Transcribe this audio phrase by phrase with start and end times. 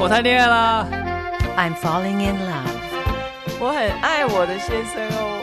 [0.00, 0.86] 我谈恋爱啦。
[1.56, 2.70] I'm falling in love.
[3.58, 5.42] 我很爱我的先生哦。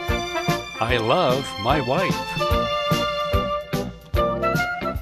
[0.79, 2.15] I love my wife.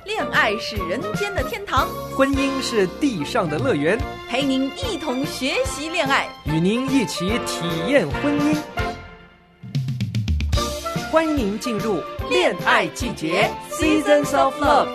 [0.06, 1.88] 恋爱是人间的天堂，
[2.18, 6.28] 婚姻是地上的乐园，陪您一同学习恋爱。
[6.46, 8.58] 与您一起体验婚姻。
[11.12, 14.88] 欢迎您进入恋爱季节 （Seasons of Love）。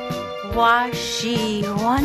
[0.52, 2.02] 我喜欢。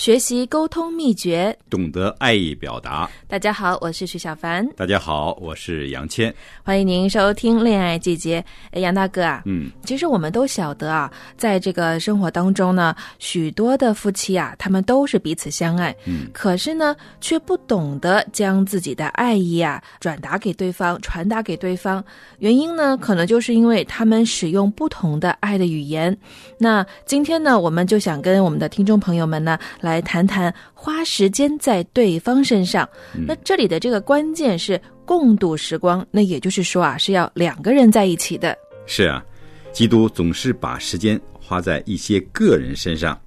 [0.00, 1.54] 学习沟通秘诀。
[1.68, 3.06] 懂得爱意表达。
[3.28, 4.66] 大家好，我是徐小凡。
[4.74, 6.34] 大家好，我是杨谦。
[6.62, 8.40] 欢迎您收听《恋爱季节》。
[8.70, 22.02] 哎，杨大哥啊，嗯，其实我们都晓得啊，在这个生活当中呢，许多的夫妻啊，他们都是彼此相爱，嗯，可是呢，却不懂得将自己的爱意啊转达给对方，传达给对方。
[22.38, 26.16] 原因呢，可能就是因为他们使用不同的爱的语言。
[26.56, 32.86] 那今天呢，我们就想跟我们的听众朋友们呢，来谈谈花时间在对方身上。
[33.14, 38.54] 嗯那这里的这个关键是共度时光，那也就是说啊，是要两个人在一起的。
[38.84, 39.24] 是啊，
[39.72, 43.18] 基督总是把时间花在一些个人身上，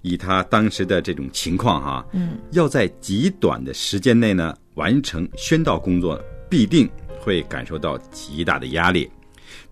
[0.00, 6.88] 以他当时的这种情况哈、嗯，要在极短的时间内呢完成宣道工作，必定
[7.20, 9.10] 会感受到极大的压力。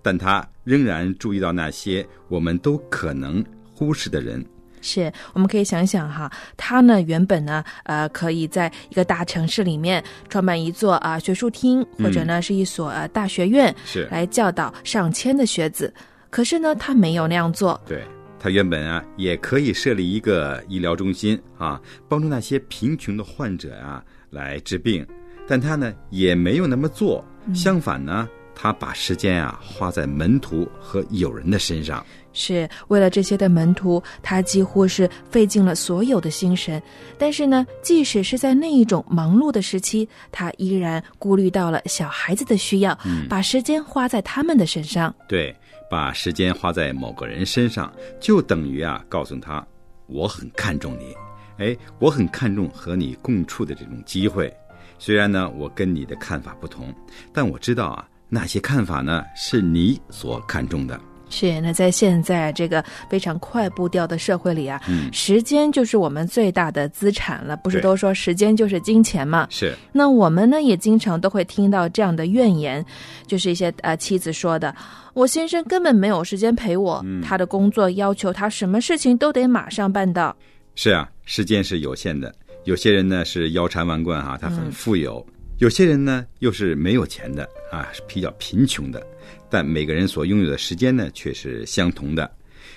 [0.03, 4.45] 但他仍然注意到那些我们都可能忽视的人，
[4.87, 15.93] 是，我们可以想想哈，他呢原本呢，呃，可以在一个大城市里面创办一座啊、学术厅，或者呢是一所呃大学院，是来教导上千的学子。
[16.31, 17.81] 可是呢，他没有那样做。
[17.84, 18.05] 对
[18.39, 25.05] 他原本啊，也可以设立一个医疗中心啊，帮助那些贫穷的患者啊来治病，
[25.48, 27.25] 但他呢也没有那么做。
[27.55, 32.05] 相反呢，他把时间啊花在门徒和友人的身上。
[32.33, 36.83] 是为了这些的门徒，他几乎是费尽了所有的心神。
[37.17, 45.15] 但是呢，即使是在那一种忙碌的时期，他依然顾虑到了小孩子的需要，把时间花在他们的身上。
[45.27, 45.55] 对，
[45.91, 47.91] 把时间花在某个人身上，
[48.21, 49.67] 就等于啊告诉他，
[50.06, 51.15] 我很看重你，
[51.56, 54.55] 哎，我很看重和你共处的这种机会。
[54.99, 56.94] 虽然呢，我跟你的看法不同，
[57.33, 61.00] 但我知道啊，那些看法呢是你所看重的。
[61.28, 67.56] 是，那在现在这个非常快步调的社会里啊，嗯时间就是我们最大的资产了。
[67.56, 69.44] 不是都说时间就是金钱吗？
[69.50, 72.84] 是，那我们呢也经常都会听到这样的怨言，
[73.26, 74.72] 就是一些呃妻子说的
[75.14, 80.34] ：“我先生根本没有时间陪我，嗯他的工作要求他什么事情都得马上办到。
[80.76, 82.32] 是啊，时间是有限的。
[82.66, 85.20] 有些人呢是腰缠万贯哈、他很富有；
[85.59, 89.05] 有些人呢又是没有钱的啊，是比较贫穷的。
[89.49, 92.31] 但每个人所拥有的时间呢却是相同的，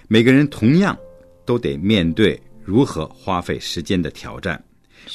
[0.08, 0.98] 每个人同样
[1.46, 4.62] 都得面对如何花费时间的挑战。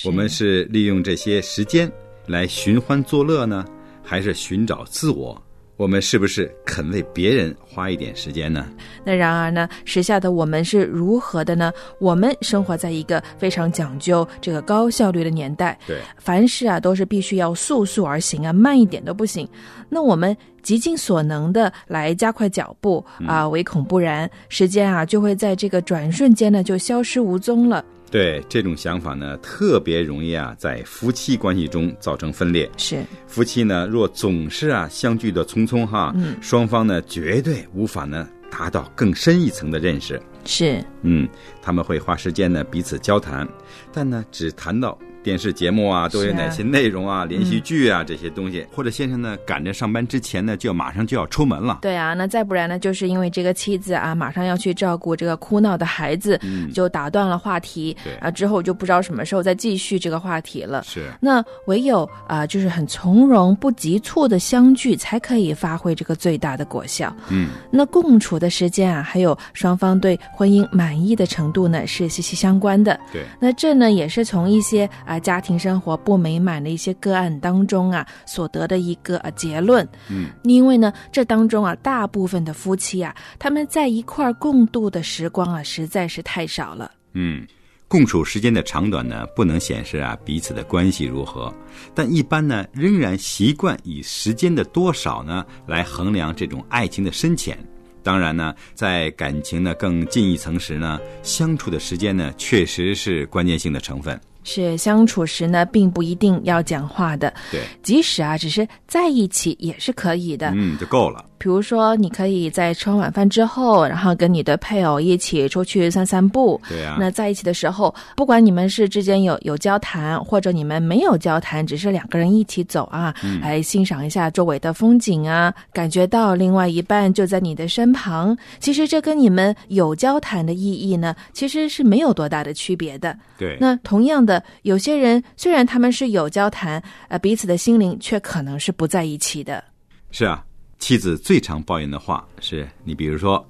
[0.04, 1.90] 我们是利用这些时间
[2.26, 3.64] 来寻欢作乐呢，
[4.02, 5.40] 还是寻找自我？
[5.76, 8.64] 我们是不是肯为别人花一点时间呢？
[9.04, 11.72] 那然而呢，时下的我们是如何的呢？
[11.98, 19.48] 我们生活在一个非常讲究这个高效率的年代，对，凡事啊都是必须要速速而行啊，慢一点都不行。
[19.88, 27.84] 那我们极尽所能的来加快脚步啊，唯恐不然，时间啊就会在这个转瞬间呢就消失无踪了。
[28.14, 32.70] 对这种想法呢，特别容易啊，在夫妻关系中造成分裂。
[32.76, 40.22] 是，夫妻呢，若总是啊相聚的匆匆哈，嗯双方呢绝对无法呢达到更深一层的认识。
[40.44, 41.28] 是，嗯，
[41.60, 43.44] 他们会花时间呢彼此交谈，
[43.92, 51.78] 但呢只谈到电视节目啊都有哪些内容啊、连续剧啊这些东西，或者先生呢赶着上班之前呢就要马上就要出门了。
[51.80, 60.82] 对啊，那再不然呢，就是因为这个妻子啊，马上要去照顾这个哭闹的孩子，嗯就打断了话题，对啊，之后就不知道什么时候再继续这个话题了。
[60.84, 67.14] 是，那唯有啊、就是很从容不急促的相聚，才可以发挥这个最大的果效。
[67.30, 73.00] 嗯，那共处的时间啊，还有双方对婚姻满意的程度呢，是息息相关的。
[73.10, 79.86] 对，那这呢，也是从一些啊、家庭生活不美满的一些个案当中啊所得的一个啊结论。
[80.08, 86.90] 嗯，因为呢，这当中啊，大部分的夫妻啊，他们在一块儿共度的时光啊，实在是太少了。
[87.12, 87.46] 嗯，
[87.86, 91.52] 共处时间的长短呢，不能显示啊彼此的关系如何，
[91.94, 97.56] 但一般呢，仍然习惯以时间的多少呢来衡量这种爱情的深浅。
[98.02, 104.20] 当然呢，在感情呢更进一层时呢，相处的时间呢，确实是关键性的成分。
[104.44, 110.52] 是相处时呢，并不一定要讲话的，对，即使啊，只是在一起也是可以的。
[110.54, 111.24] 嗯，就够了。
[111.44, 116.58] 比如说，你可以在吃完晚饭之后，然后跟你的配偶一起出去散散步。
[116.66, 128.34] 对啊，那在一起的时候，不管你们是之间有有交谈，或者你们没有交谈，只是两个人一起走啊，嗯来欣赏一下周围的风景啊，感觉到另外一半就在你的身旁。
[128.58, 133.14] 其实这跟你们有交谈的意义呢，其实是没有多大的区别的。
[133.36, 139.62] 对，那同样的，有些人虽然他们是有交谈，呃，彼此的心灵却可能是不在一起的。
[140.10, 140.42] 是啊，
[140.84, 143.42] 妻子最常抱怨的话是你，比如说，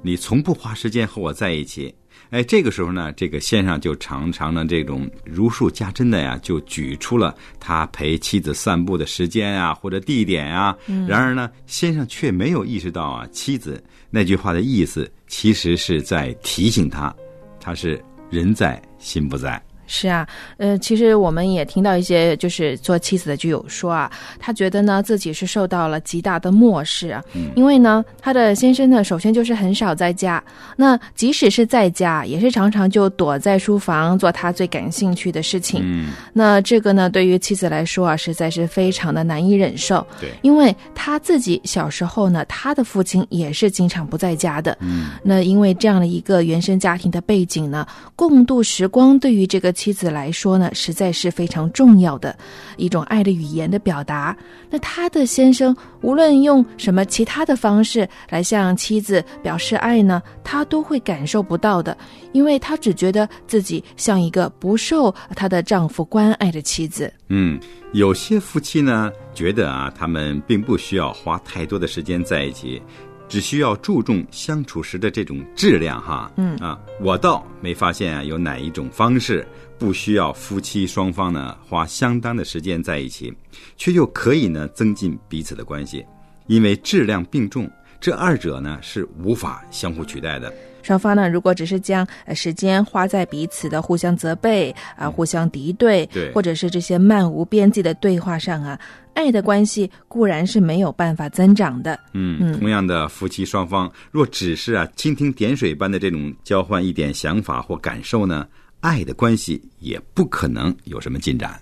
[0.00, 1.94] 你从不花时间和我在一起。
[2.30, 10.74] 哎，这个时候呢，这个先生就常常呢这种如数家珍的呀，就举出了他陪妻子散步的时间啊，或者地点啊。
[11.06, 17.14] 然而呢，先生却没有意识到啊，妻子那句话的意思其实是在提醒他，
[17.60, 19.62] 他是人在心不在。
[19.92, 20.24] 是啊，
[20.56, 24.08] 呃，其实我们也听到一些就是做妻子的就有说啊，
[24.38, 27.20] 他觉得呢自己是受到了极大的漠视啊，
[27.56, 30.42] 因为呢他的先生呢首先就是很少在家，
[30.76, 35.80] 那即使是在家，也是常常就躲在书房做他最感兴趣的事情。
[35.82, 40.06] 嗯，那这个呢对于妻子来说啊，实在是非常的难以忍受。
[40.20, 44.78] 对，因为他自己小时候呢，他的父亲也是经常不在家的。
[44.78, 47.84] 嗯，那因为这样的一个原生家庭的背景呢，
[48.14, 52.36] 共度时光对于这个妻子来说呢，实在是非常重要的
[52.76, 54.36] 一种爱的语言的表达。
[54.68, 61.96] 那他的先生无论用什么其他的方式来向妻子表示爱呢，他都会感受不到的，
[62.32, 67.10] 因为他只觉得自己像一个不受她的丈夫关爱的妻子。
[67.28, 67.58] 嗯，
[67.92, 72.82] 有些夫妻呢觉得啊，他们并不需要花太多的时间在一起，
[73.28, 76.30] 只需要注重相处时的这种质量哈。
[76.36, 79.46] 嗯啊，我倒没发现啊有哪一种方式
[79.80, 83.32] 不需要夫妻双方呢花相当的时间在一起，
[83.78, 86.04] 却又可以呢增进彼此的关系，
[86.46, 87.68] 因为质量并重，
[87.98, 90.52] 这二者呢是无法相互取代的。
[90.82, 98.78] 双方呢，如果只是将呃时间花在彼此的互相责备啊、互相敌对，对或者是这些漫无边际的对话上啊，
[99.14, 101.98] 爱的关系固然是没有办法增长的。
[102.12, 108.46] 嗯，同样的夫妻双方若只是啊蜻蜓点水般的这种交换一点想法或感受呢，
[108.80, 111.60] 爱的关系也不可能有什么进展。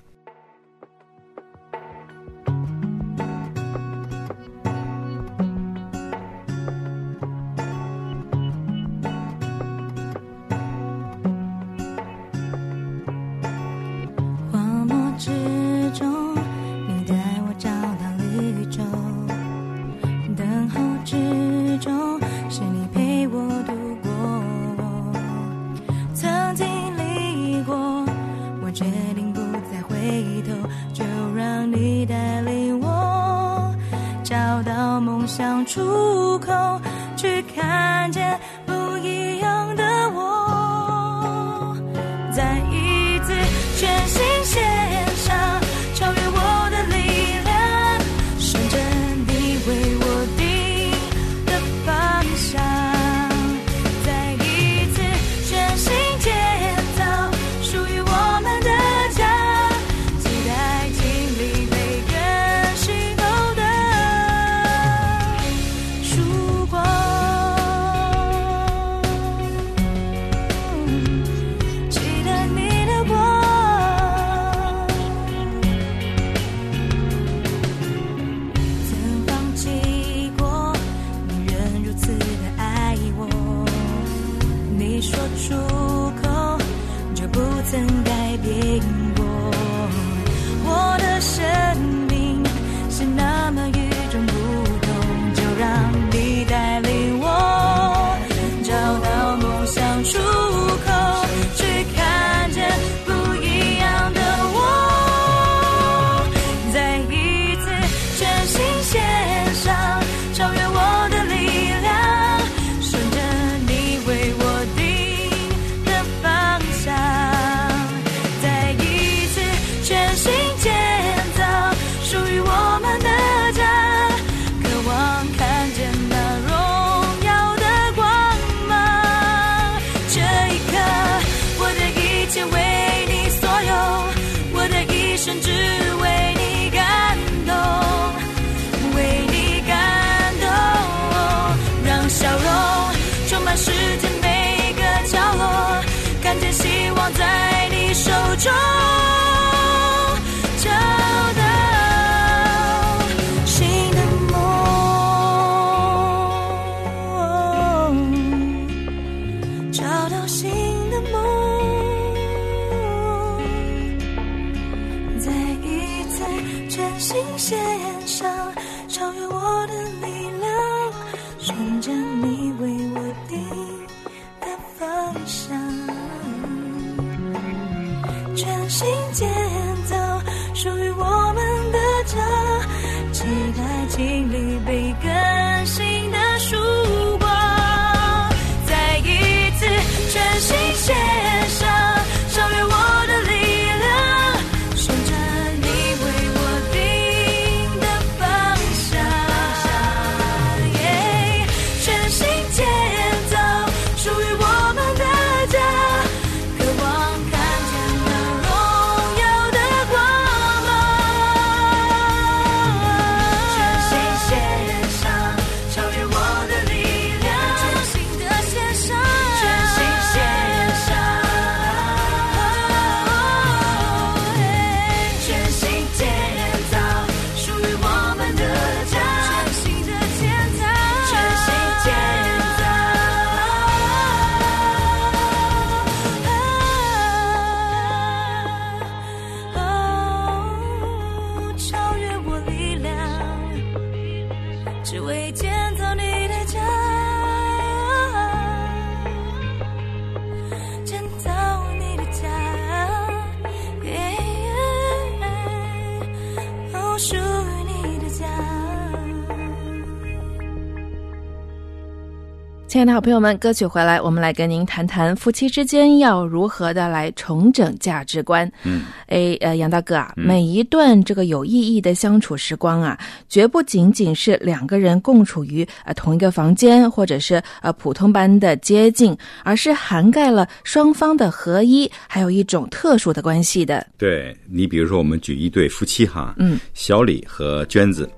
[262.79, 268.49] 亲爱的好朋友们，歌曲回来，我们来跟您谈谈夫妻之间要如何的来重整价值观。
[268.63, 272.97] 嗯，哎，呃，杨大哥啊，每一段这个有意义的相处时光啊，
[273.29, 283.85] 绝不仅仅是两个人共处于呃同一个房间，或者是呃普通般的接近，而是涵盖了双方的合一，还有一种特殊的关系的。
[283.97, 288.09] 对你，比如说我们举一对夫妻哈，嗯，小李和娟子。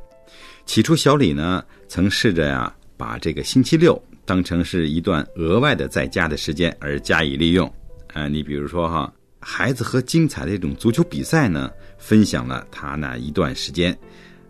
[0.66, 3.98] 起初，小李呢曾试着呀，把这个星期六
[4.30, 7.68] 当成是一段额外的在家的时间而加以利用。
[8.14, 11.68] 呃，你比如说哈，孩子和精彩的这种足球比赛呢，
[11.98, 13.98] 分享了他那一段时间。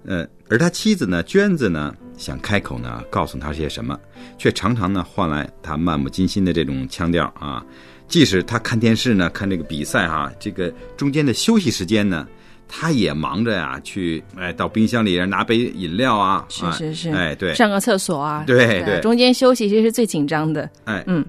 [0.04, 3.99] 呃，而他妻子呢，娟子呢，想开口呢告诉他些什么，
[4.37, 7.64] 却常常呢换来他漫不经心的这种腔调啊。
[8.06, 12.28] 即使他看电视呢，看这个比赛哈、这个中间的休息时间呢，
[12.72, 16.94] 他也忙着呀，去哎到冰箱里拿杯饮料啊，哎是是。
[16.94, 20.70] 是，哎对，上个厕所啊，对对中间休息其实是最紧张的。
[20.84, 21.02] 哎。
[21.08, 21.26] 嗯，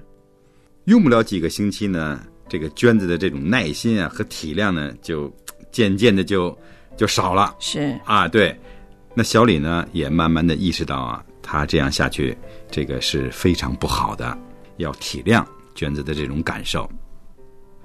[0.84, 5.30] 用不了几个星期呢，这个娟子的这种耐心啊和体谅呢，就
[5.72, 6.56] 渐渐的就
[6.96, 7.54] 就少了。
[7.58, 7.98] 是。
[8.04, 8.56] 啊，对，
[9.12, 12.38] 那小李呢也慢慢的意识到啊，他这样下去，
[12.70, 14.38] 这个是非常不好的，
[14.76, 15.44] 要体谅
[15.74, 16.88] 娟子的这种感受。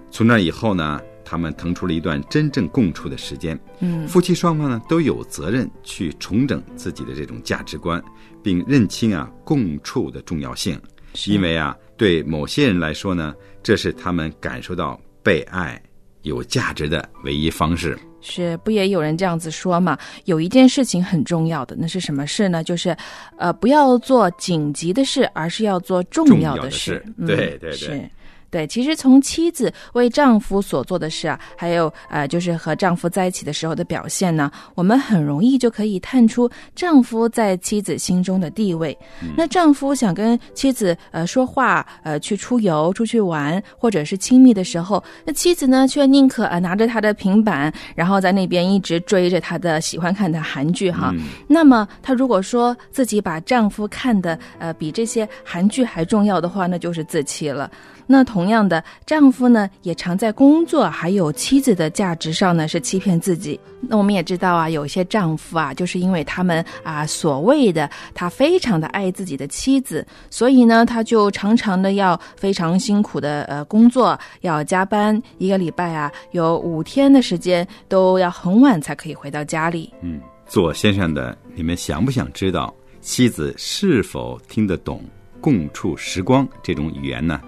[0.10, 3.60] 从那以后呢，他们腾出了一段真正共处的时间。
[3.80, 8.02] 嗯，夫妻双方呢都有责任去重整自己的这种价值观，
[8.42, 10.80] 并认清啊共处的重要性。
[11.26, 15.82] 因为啊，对某些人来说呢，这是他们感受到被爱、
[16.22, 17.98] 有价值的唯一方式。
[18.20, 19.98] 是不也有人这样子说嘛？
[20.26, 22.64] 有一件事情很重要的，那是什么事呢？
[22.64, 22.96] 就是，
[23.38, 27.02] 呃，不要做紧急的事，而是要做重要的事。
[27.18, 28.10] 重要的事对对对是。
[28.58, 38.98] 对，其实从妻子为丈夫所做的事啊，还有呃，就是和丈夫在一起的时候的表现呢，我们很容易就可以探出丈夫在妻子心中的地位。
[39.36, 51.14] 那丈夫想跟妻子呃说话，呃去出游、出去玩，或者是亲密的时候，那妻子呢却宁可呃拿着她的平板，然后在那边一直追着她的喜欢看的韩剧哈。
[51.48, 57.70] 那么她如果说自己把丈夫看的呃比这些韩剧还重要的话，那就是自欺了。
[58.08, 63.60] 那同样的，丈夫呢也常在工作还有妻子的价值上呢是欺骗自己。
[63.82, 79.94] 那我们也知道啊，有些丈夫啊，就是因为他们啊所谓的他非常的爱自己的妻子，所以呢他就常常的要非常辛苦的呃工作，要加班，一个礼拜啊有五天的时间都要很晚才可以回到家里。
[80.02, 85.04] 嗯，做先生的，你们想不想知道妻子是否听得懂
[85.40, 87.40] 共处时光这种语言呢？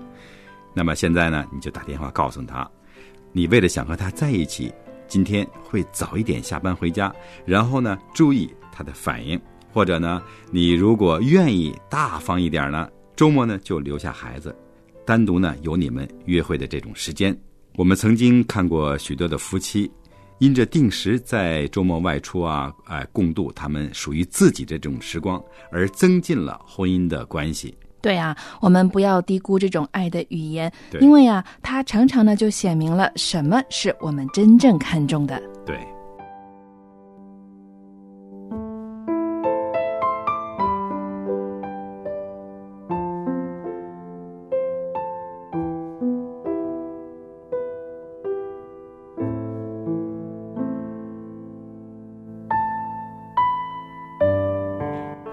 [0.79, 2.65] 那么现在呢，你就打电话告诉他，
[3.33, 4.73] 你为了想和他在一起，
[5.09, 7.13] 今天会早一点下班回家，
[7.45, 9.37] 然后呢，注意他的反应，
[9.73, 14.55] 或者呢，你如果愿意大方一点呢，周末呢就留下孩子，
[15.05, 17.37] 单独呢有你们约会的这种时间。
[17.75, 19.91] 我们曾经看过许多的夫妻，
[20.37, 25.43] 因着定时在周末外出啊，哎，共度他们属于自己的这种时光，
[25.73, 27.77] 而增进了婚姻的关系。
[28.01, 35.41] 对啊，我们不要低估这种爱的语言，因为啊，它常常呢就显明了什么是我们真正看重的。
[35.65, 35.77] 对。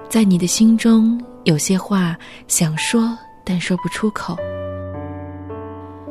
[0.08, 2.16] 在你的心中有些话
[2.48, 4.36] 想说，但说不出口。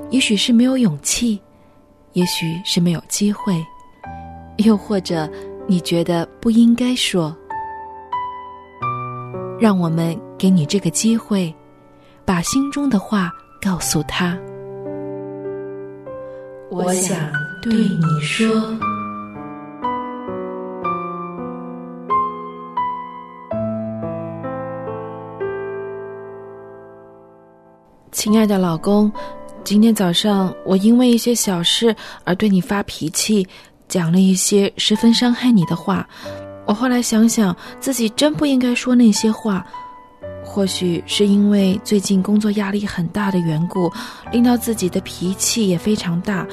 [0.09, 1.37] 也许是没有勇气，
[2.13, 3.61] 也许是没有机会，
[4.59, 5.29] 又或者
[5.67, 7.35] 你觉得不应该说。
[9.59, 11.53] 让我们给你这个机会，
[12.23, 13.29] 把心中的话
[13.61, 14.37] 告诉他。
[16.71, 17.29] 我想
[17.61, 18.49] 对你说。
[28.25, 29.11] 亲爱的老公，
[29.63, 33.47] 今天早上我因为一些小事而对你发脾气，
[33.87, 36.09] 讲了一些十分伤害你的话。
[36.65, 39.63] 我后来想想，自己真不应该说那些话。
[40.43, 43.93] 或许是因为最近工作压力很大的缘故，
[44.31, 46.47] 令到自己的脾气也非常大。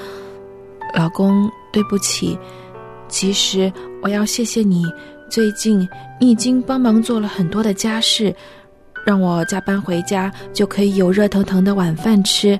[0.94, 2.38] 老公，对不起。
[3.08, 4.84] 其实我要谢谢你，
[5.30, 5.88] 最近
[6.20, 8.36] 你已经帮忙做了很多的家事。
[9.04, 12.58] 让我加班回家就可以有热腾腾的晚饭吃，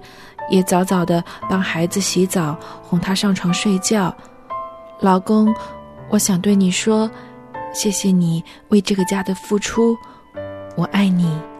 [0.50, 4.14] 也早早的帮孩子洗澡，哄他上床睡觉。
[5.00, 5.54] 老公，
[6.10, 7.10] 我想对你说，
[7.72, 9.96] 谢谢你为这个家的付出，
[10.76, 11.51] 我爱你。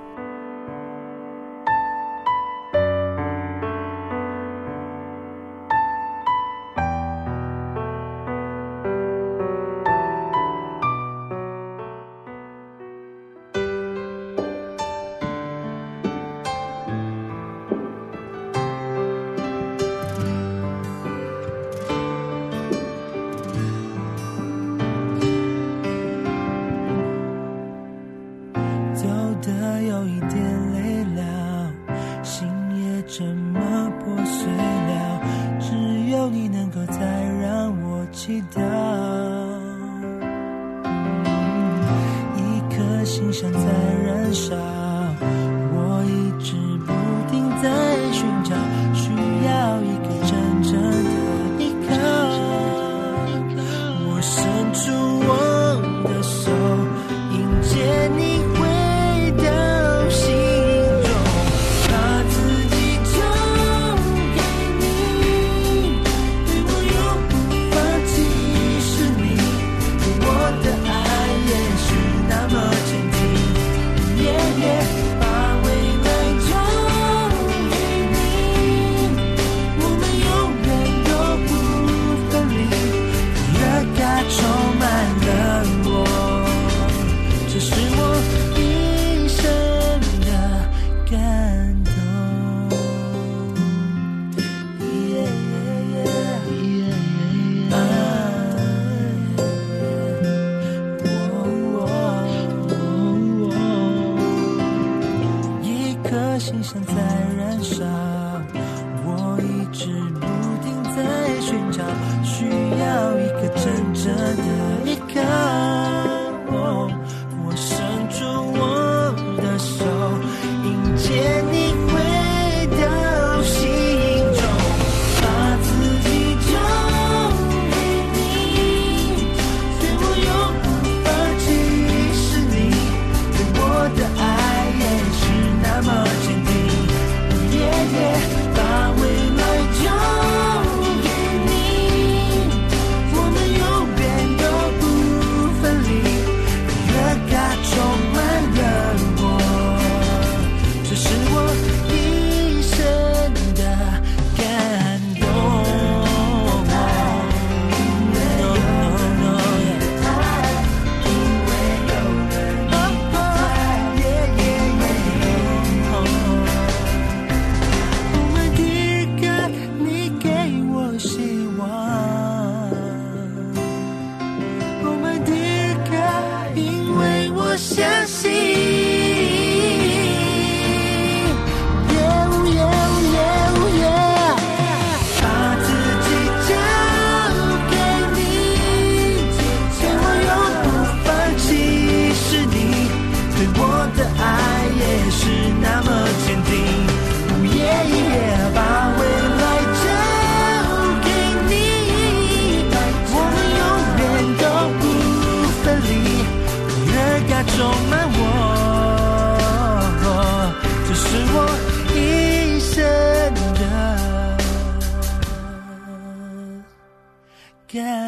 [217.73, 218.02] 感动。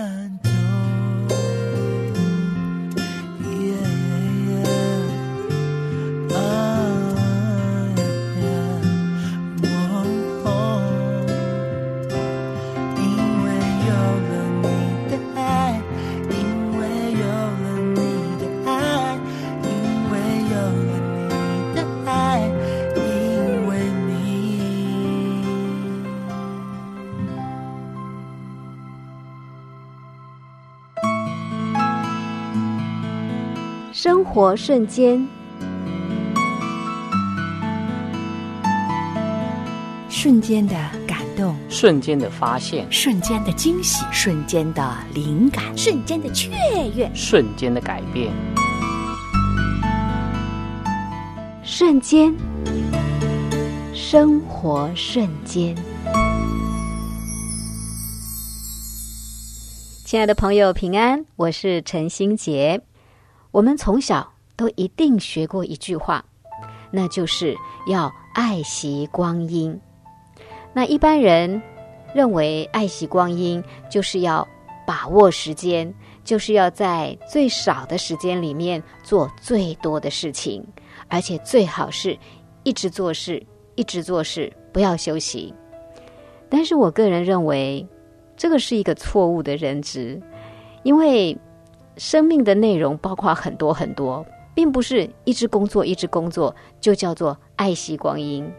[34.35, 35.25] 活瞬间，
[40.09, 40.75] 瞬间的
[41.07, 46.51] 感动，瞬间的发现，瞬间的惊喜，瞬间的灵感，瞬间的雀
[46.97, 48.33] 跃，瞬间的改变，
[51.63, 52.35] 瞬间，
[53.95, 55.77] 生活瞬间。
[60.05, 62.81] 亲爱的朋友，平安，我是陈心杰。
[63.55, 66.25] 我们从小都一定学过一句话，
[66.91, 67.55] 那就是
[67.87, 69.81] 要爱惜光阴。
[70.73, 71.63] 那一般人
[72.13, 74.45] 认为爱惜光阴就是要
[74.85, 80.67] 把握时间，就是要在最少的时间里面做最多的事情，
[81.07, 82.19] 而且最好是
[82.65, 83.41] 一直做事，
[83.77, 85.55] 一直做事，不要休息。
[86.49, 87.87] 但是我个人认为，
[88.37, 90.21] 这个是一个错误的认知，
[90.83, 91.39] 因为
[91.97, 98.51] 生命的内容包括很多很多，并不是一直工作一直工作就叫做爱惜光阴。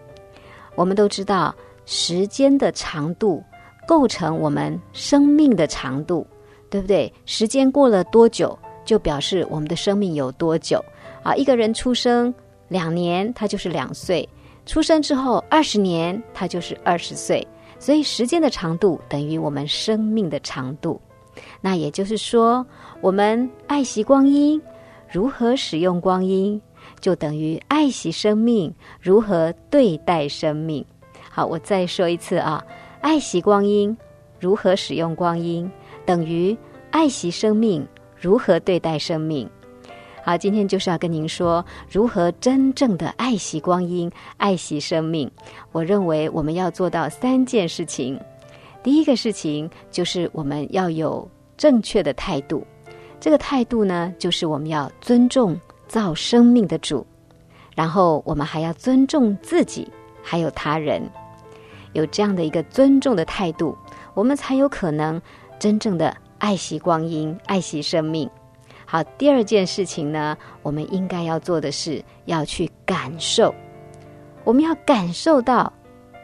[0.75, 1.53] 我们都知道。
[1.87, 3.43] 时间的长度
[3.87, 6.25] 构成我们生命的长度，
[6.67, 7.13] 对不对？
[7.27, 10.83] 时间过了多久，就表示我们的生命有多久
[11.21, 11.35] 啊？
[11.35, 12.33] 一个人出生
[12.69, 14.27] 两年，他就是两岁；
[14.65, 17.47] 出生之后二十年，他就是二十岁。
[17.77, 20.99] 所以，时间的长度等于我们生命的长度。
[21.61, 22.65] 那也就是说，
[23.01, 24.61] 我们爱惜光阴，
[25.11, 26.61] 如何使用光阴，
[26.99, 30.85] 就等于爱惜生命，如何对待生命。
[31.29, 32.63] 好，我再说一次啊，
[33.01, 33.95] 爱惜光阴，
[34.39, 35.69] 如何使用光阴，
[36.05, 36.55] 等于
[36.91, 37.85] 爱惜生命，
[38.19, 39.49] 如何对待生命。
[40.23, 45.29] 好，今天就是要跟您说，如何真正的爱惜光阴，爱惜生命。
[45.71, 48.19] 我认为我们要做到三件事情。
[48.85, 52.63] 第一个事情就是我们要有正确的态度，
[53.19, 57.03] 这个态度呢，就是我们要尊重造生命的主，
[57.73, 61.01] 然后我们还要尊重自己，还有他人。
[61.93, 63.75] 有这样的一个尊重的态度，
[64.13, 65.19] 我们才有可能
[65.57, 68.29] 真正的爱惜光阴，爱惜生命。
[68.85, 73.51] 好，第二件事情呢，我们应该要做的是要去感受，
[74.43, 75.73] 我们要感受到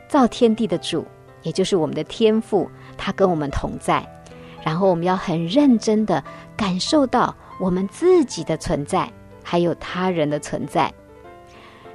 [0.07, 1.03] 造天地的主，
[1.43, 4.05] 也就是我们的天赋，他跟我们同在。
[4.63, 6.23] 然后我们要很认真的
[6.55, 9.11] 感受到我们自己的存在，
[9.43, 10.93] 还有他人的存在。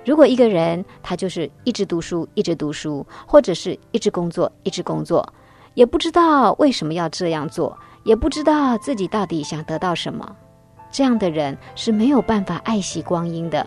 [0.04, 5.28] 如果一个人他就是一直读书，一直读书，或者是一直工作，一直工作，
[5.74, 10.36] 也不知道为什么要这样做，也不知道自己到底想得到什么，
[10.90, 13.66] 这样的人是没有办法爱惜光阴的。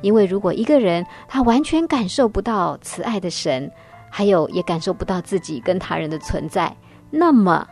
[0.00, 3.70] 因为如果一个人他完全感受不到慈爱的神，
[4.16, 6.72] 还有也感受不到自己跟他人的存在，
[7.10, 7.66] 那么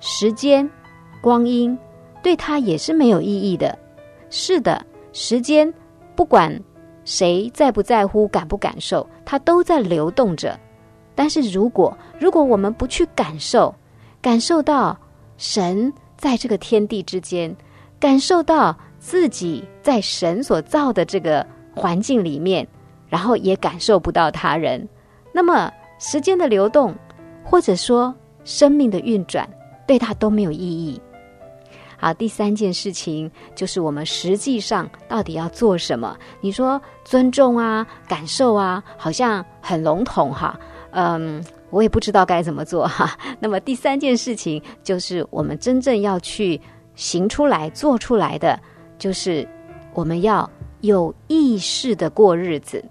[0.00, 0.68] 时间、
[1.22, 1.78] 光阴
[2.20, 3.78] 对他也是没有意义的。
[4.28, 5.72] 是的，时间
[6.16, 6.60] 不管。
[7.04, 10.58] 谁在不在乎、感不感受，它都在流动着。
[11.14, 13.72] 但是如果如果我们不去感受，
[14.22, 14.98] 感受到
[15.36, 17.54] 神在这个天地之间，
[18.00, 22.66] 感受到自己在神所造的这个环境里面，
[23.06, 24.88] 然后也感受不到他人，
[25.30, 25.70] 那么
[26.06, 26.94] 时间的流动，
[27.42, 28.14] 或者说
[28.44, 29.48] 生命的运转，
[29.86, 31.00] 对他都没有意义。
[31.96, 36.14] 好，第三件事情就是我们实际上到底要做什么？
[36.42, 40.60] 你说尊重啊、感受啊，好像很笼统哈。
[40.90, 43.16] 嗯，我也不知道该怎么做哈。
[43.40, 46.60] 那么第三件事情就是我们真正要去
[46.94, 48.60] 行出来、做出来的，
[48.98, 49.48] 就是
[49.94, 50.48] 我们要
[50.82, 52.84] 有意识的过日子。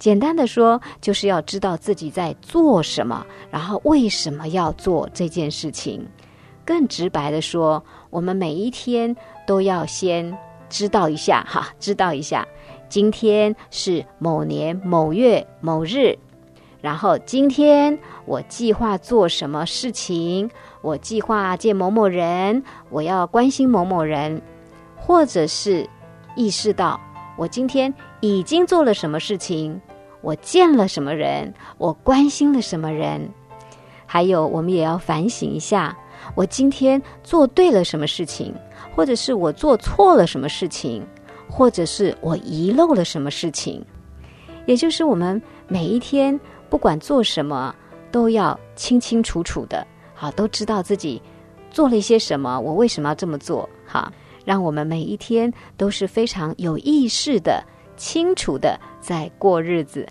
[0.00, 6.04] 简单的说，就是要知道自己在做什么，然后为什么要做这件事情。
[6.64, 9.14] 更直白的说，我们每一天
[9.46, 10.34] 都要先
[10.70, 12.48] 知道一下哈，知道一下，
[12.88, 16.16] 今天是某年某月某日，
[16.80, 24.40] 然后今天我计划做什么事情，我计划见某某人，我要关心某某人，
[24.96, 25.86] 或者是
[26.36, 26.98] 意识到
[27.36, 29.80] 我今天已经做了什么事情，
[30.22, 33.28] 我见了什么人，我关心了什么人，
[34.06, 35.96] 还有我们也要反省一下。
[36.34, 38.54] 我今天做对了什么事情，
[38.94, 41.04] 或者是我做错了什么事情，
[41.48, 43.84] 或者是我遗漏了什么事情，
[44.66, 47.74] 也就是我们每一天不管做什么，
[48.12, 51.20] 都要清清楚楚的，好，都知道自己
[51.70, 54.12] 做了一些什么，我为什么要这么做，哈，
[54.44, 57.64] 让我们每一天都是非常有意识的、
[57.96, 60.06] 清楚的在过日子。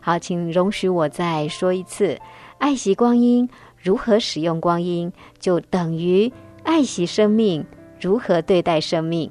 [0.00, 2.16] 好请容许我再说一次
[2.58, 3.48] 爱惜光阴
[3.82, 7.64] 如何使用光阴就等于爱惜生命
[8.00, 9.28] 如何对待生命。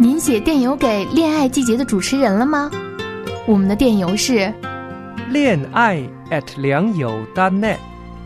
[0.00, 2.70] 您写电邮给恋爱季节的主持人了吗？
[3.46, 4.52] 我们的电邮是
[5.30, 5.98] 恋爱
[6.30, 7.76] at 良友 danet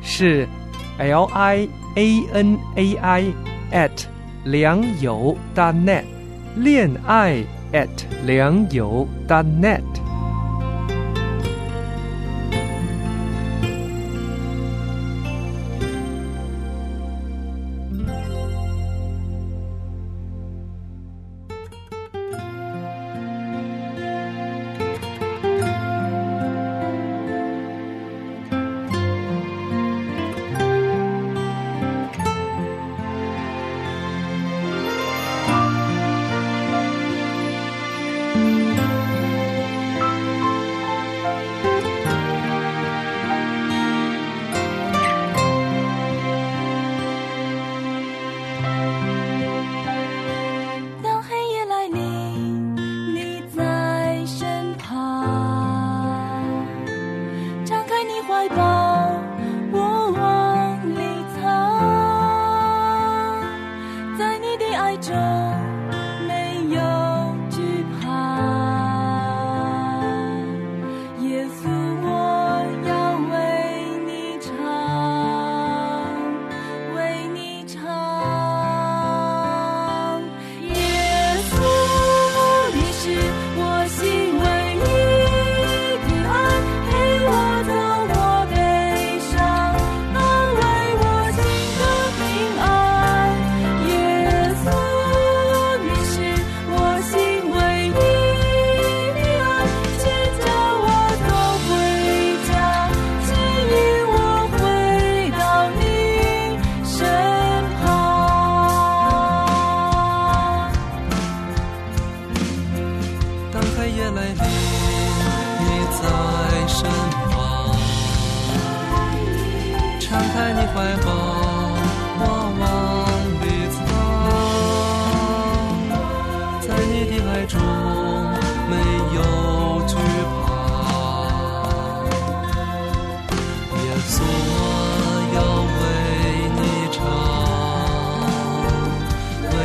[0.03, 0.46] 是
[0.98, 3.33] li a n a i
[3.70, 4.07] at
[4.44, 6.05] 良友 .dot net，
[6.57, 7.88] 恋爱 at
[8.26, 9.91] 良友 .dot net。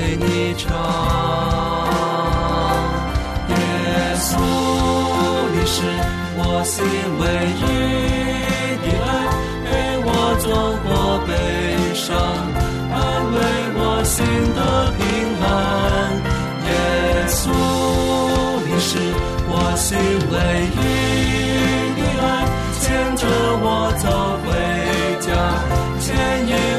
[0.08, 0.72] 为你唱
[3.50, 3.56] 耶
[4.16, 4.40] 稣，
[5.52, 5.84] 你是
[6.38, 6.76] 我心
[7.20, 7.24] 唯
[7.60, 7.62] 一
[8.84, 9.08] 的爱，
[9.66, 9.68] 陪
[10.06, 10.08] 我
[10.40, 10.48] 走
[10.88, 10.90] 过
[11.28, 11.30] 悲
[11.94, 12.08] 伤，
[12.90, 12.96] 安
[13.34, 13.36] 慰
[13.76, 14.16] 我心
[14.56, 14.60] 的
[14.96, 15.00] 平
[15.44, 15.46] 安。
[16.64, 16.72] 耶
[17.28, 17.38] 稣，
[18.66, 18.90] 你是
[19.50, 19.88] 我心
[20.32, 20.34] 唯
[20.72, 20.80] 一
[22.00, 22.26] 的爱，
[22.80, 22.86] 牵
[23.18, 23.22] 着
[23.60, 23.68] 我
[23.98, 24.06] 走
[24.46, 24.48] 回
[25.20, 25.28] 家，
[26.00, 26.08] 牵
[26.48, 26.77] 引。